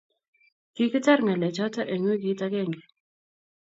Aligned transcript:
Kigitar 0.75 1.19
ngalechoto 1.23 1.81
eng 1.93 2.05
weekit 2.07 2.39
agenge 2.45 2.81